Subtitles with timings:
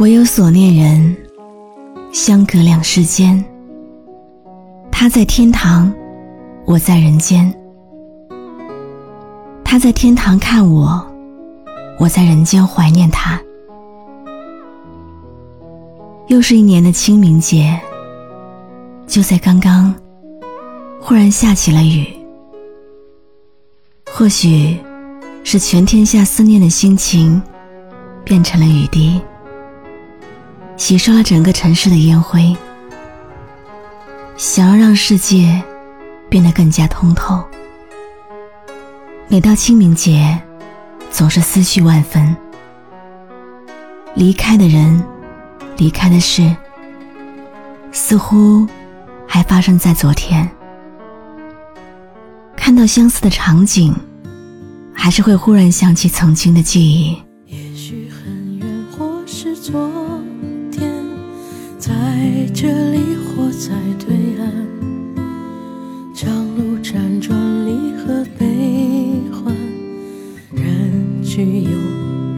[0.00, 1.14] 唯有所念人，
[2.10, 3.44] 相隔两世间。
[4.90, 5.92] 他在天堂，
[6.64, 7.54] 我在人间。
[9.62, 11.06] 他在天堂看我，
[11.98, 13.38] 我在人间怀念他。
[16.28, 17.78] 又是一年的清明节，
[19.06, 19.94] 就在刚刚，
[20.98, 22.06] 忽然下起了雨。
[24.10, 24.78] 或许，
[25.44, 27.42] 是全天下思念的心情，
[28.24, 29.20] 变成了雨滴，
[30.80, 32.56] 洗刷了整个城市的烟灰。
[34.38, 35.62] 想要让世界
[36.30, 37.44] 变得更加通透，
[39.28, 40.40] 每到清明节，
[41.10, 42.34] 总是思绪万分。
[44.14, 45.04] 离开的人，
[45.76, 46.50] 离开的事，
[47.92, 48.66] 似乎
[49.26, 50.50] 还发生在昨天。
[52.56, 53.94] 看到相似的场景。
[55.02, 57.16] 还是会忽然想起曾经的记忆。
[57.46, 60.39] 也许很远，或是昨天，
[62.52, 64.44] 这里或在对岸，
[66.14, 69.56] 长路辗转，离合悲欢，
[70.52, 71.70] 人聚又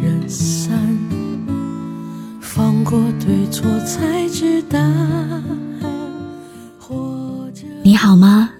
[0.00, 0.78] 人散，
[2.40, 5.42] 放过对错，才知答案。
[7.82, 8.50] 你好吗？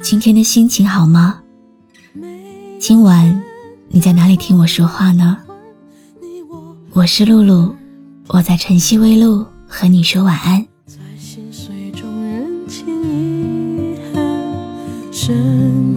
[0.00, 1.40] 今天的心情好吗？
[2.78, 3.42] 今晚
[3.88, 5.36] 你在哪里听我说话呢？
[6.92, 7.74] 我是露露，
[8.28, 10.66] 我在晨曦微露和你说晚安。
[10.84, 14.22] 在心碎中认清遗憾，
[15.12, 15.32] 生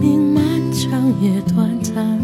[0.00, 2.20] 命漫长也短暂，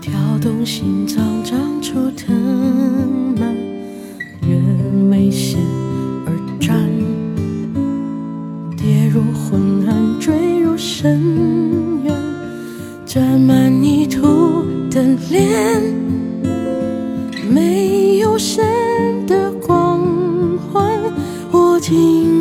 [0.00, 0.12] 跳
[0.42, 2.89] 动心脏长出藤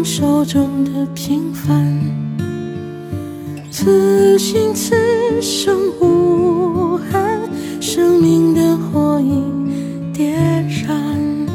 [0.04, 2.00] 手中的平凡，
[3.70, 4.96] 此心此
[5.42, 7.40] 生无憾，
[7.82, 11.48] 生命的火已点燃。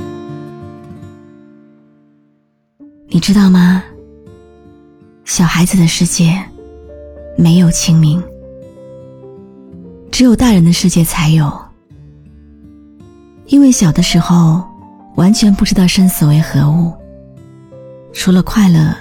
[3.09, 3.83] 你知道吗？
[5.25, 6.39] 小孩子的世界
[7.37, 8.23] 没有清明。
[10.11, 11.53] 只有大人的世界才有，
[13.47, 14.63] 因为小的时候
[15.17, 16.93] 完全不知道生死为何物，
[18.15, 18.95] 除了快乐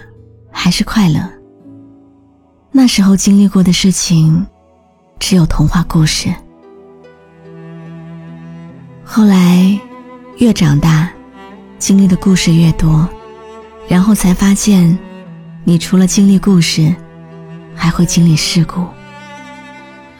[0.52, 1.22] 还是快乐。
[2.72, 4.46] 那时候经历过的事情，
[5.20, 6.34] 只有童话故事。
[9.06, 9.80] 后来
[10.40, 11.10] 越长大，
[11.78, 13.08] 经历的故事越多，
[13.88, 14.98] 然后才发现，
[15.64, 16.94] 你除了经历故事，
[17.76, 18.86] 还会经历事故。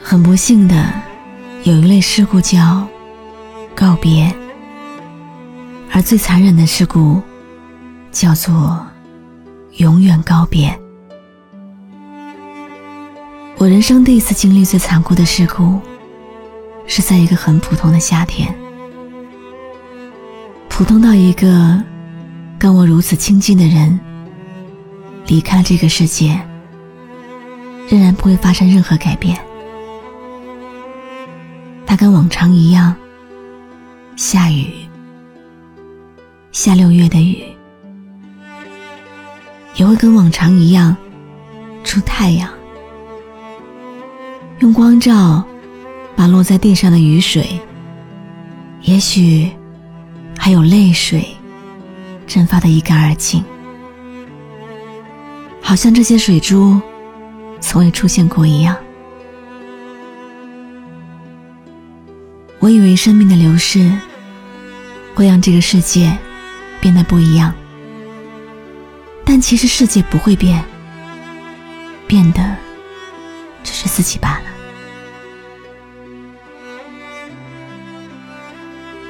[0.00, 0.92] 很不幸的，
[1.64, 2.86] 有一类事故叫
[3.74, 4.32] 告别，
[5.90, 7.20] 而最残忍的事故
[8.14, 8.80] 叫做
[9.78, 10.72] 永远告别。
[13.58, 15.80] 我人生第一次经历最残酷的事故，
[16.86, 18.54] 是在一个很普通的夏天，
[20.68, 21.82] 普通到一个
[22.56, 23.98] 跟我如此亲近的人
[25.26, 26.40] 离开了这个世界，
[27.88, 29.36] 仍然不会发生任何改变。
[31.84, 32.94] 他跟往常一样，
[34.16, 34.72] 下雨，
[36.52, 37.53] 下六月的雨，
[39.76, 40.96] 也会跟往常一样
[41.82, 42.48] 出太阳，
[44.60, 45.44] 用光照
[46.14, 47.60] 把落在地上的雨水，
[48.82, 49.50] 也许
[50.38, 51.26] 还有泪水，
[52.26, 53.42] 蒸发的一干二净，
[55.60, 56.80] 好像这些水珠
[57.60, 58.76] 从未出现过一样。
[62.60, 63.92] 我以为生命的流逝
[65.14, 66.16] 会让这个世界
[66.80, 67.52] 变得不一样，
[69.24, 70.64] 但其实世界不会变，
[72.06, 72.56] 变的
[73.62, 74.44] 只是自己罢了。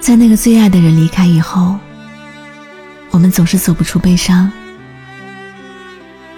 [0.01, 1.79] 在那个最爱的人离开以后，
[3.11, 4.51] 我们总是走不出悲伤，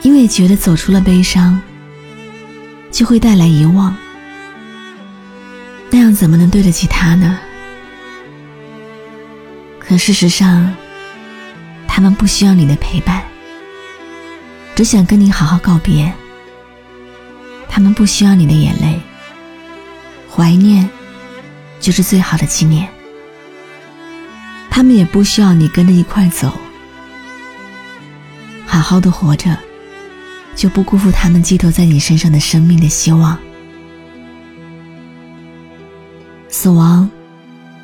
[0.03, 1.61] 因为觉得走出了悲伤，
[2.91, 3.95] 就会带来遗忘。
[5.91, 7.39] 那样怎么能对得起他呢？
[9.79, 10.75] 可事实上，
[11.87, 13.23] 他们不需要你的陪伴，
[14.77, 16.13] 只想跟你好好告别。
[17.67, 19.01] 他们不需要你的眼泪，
[20.31, 20.89] 怀念
[21.81, 22.87] 就是最好的纪念。
[24.71, 26.53] 他们也不需要你跟着一块走，
[28.67, 29.59] 好好的活着，
[30.55, 33.37] 就不辜负他们寄托在你身上的生命的希望。
[36.51, 37.11] 死亡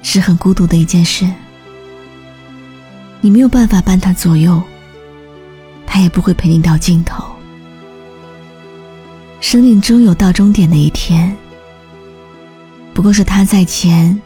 [0.02, 1.26] 是很孤独的一件事，
[3.22, 4.62] 你没有办法伴他左右，
[5.92, 7.22] 他也不会陪你到尽头。
[9.40, 11.36] 生命终有到终点的一天，
[12.94, 14.18] 不过是他在前，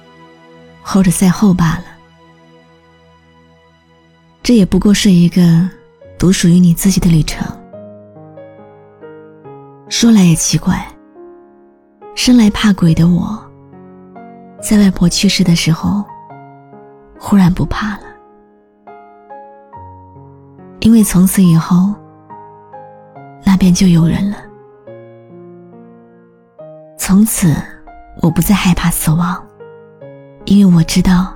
[0.80, 1.84] 或者在后罢了。
[4.44, 5.68] 这也不过是一个
[6.16, 7.44] 独属于你自己的旅程。
[9.88, 10.86] 说来也奇怪，
[12.14, 13.44] 生来怕鬼的我，
[14.62, 16.04] 在外婆去世的时候，
[17.18, 18.06] 忽然不怕了。
[20.87, 21.93] 因为从此以后，
[23.44, 24.37] 那边就有人了。
[26.97, 27.53] 从此，
[28.23, 29.44] 我不再害怕死亡，
[30.44, 31.35] 因为我知道，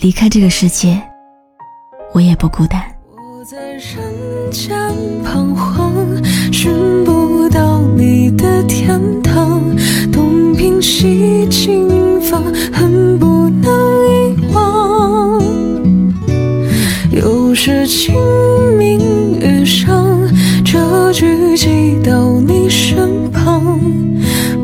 [0.00, 1.00] 离开这个世界，
[2.12, 2.82] 我也不孤单。
[3.14, 4.76] 我在人间
[5.22, 5.92] 彷徨，
[6.52, 9.62] 寻不到你的天堂，
[10.12, 12.42] 东拼西经方，
[12.72, 13.09] 恨
[17.54, 18.14] 是清
[18.78, 18.98] 明
[19.40, 20.18] 雨上，
[20.64, 23.78] 这句寄到你身旁，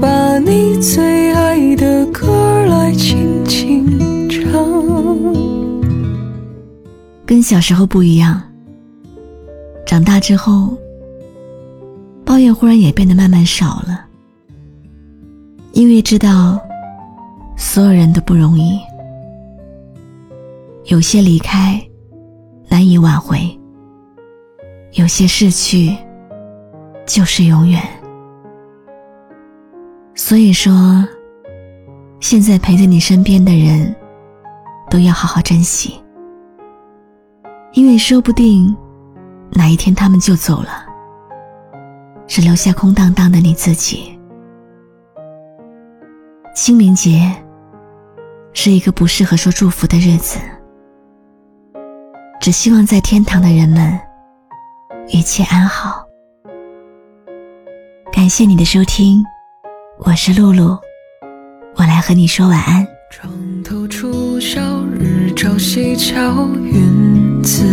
[0.01, 4.47] 把你最爱的歌来轻轻唱。
[7.27, 8.41] 跟小时候不一样，
[9.85, 10.77] 长大之后，
[12.25, 14.07] 抱怨忽然也变得慢慢少了，
[15.73, 16.59] 因为知道，
[17.57, 18.79] 所有人都不容易，
[20.87, 21.83] 有些离开。
[22.69, 23.39] 难以挽回，
[24.93, 25.97] 有些逝去
[27.07, 27.81] 就是永远。
[30.15, 30.73] 所以说，
[32.21, 33.95] 现在陪在你身边的人，
[34.91, 36.01] 都要好好珍惜，
[37.73, 38.75] 因为说不定
[39.53, 40.87] 哪一天他们就走了，
[42.27, 44.19] 只留下空荡荡的你自己。
[46.55, 47.31] 清明节
[48.55, 50.39] 是一个不适合说祝福的日子。
[52.47, 53.99] 只希望在天堂的人们
[55.09, 56.07] 一切安好。
[58.13, 59.21] 感谢你的收听，
[59.99, 60.79] 我是露露，
[61.75, 62.87] 我来和你说晚安。
[63.11, 63.29] 床
[63.65, 64.61] 头初晓，
[64.95, 67.65] 日照西桥，云自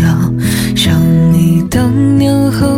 [0.00, 0.32] 遥。
[0.76, 0.94] 想
[1.32, 2.77] 你当年和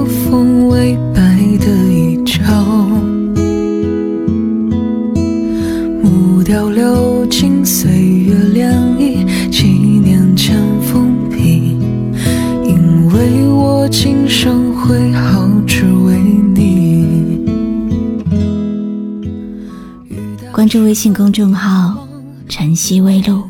[20.71, 22.07] 注微信公众号
[22.49, 23.43] “晨曦微露”，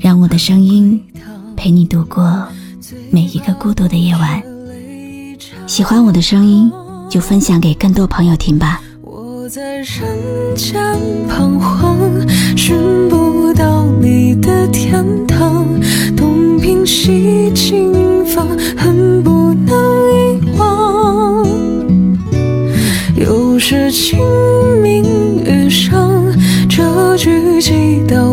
[0.00, 1.00] 让我的声音
[1.56, 2.42] 陪你度过
[3.12, 4.42] 每一个孤独的夜晚。
[5.68, 6.68] 喜欢我的声音，
[7.08, 8.82] 就分享给更多朋友听吧。
[9.02, 10.82] 我在人间
[11.28, 11.96] 彷徨，
[12.56, 12.76] 寻
[13.08, 15.64] 不到你的天堂，
[16.16, 19.76] 东拼西经方，恨不能
[20.10, 21.46] 遗忘。
[23.14, 24.18] 又是清
[24.82, 25.04] 明
[25.44, 26.11] 雨上，
[27.52, 28.31] 雨季到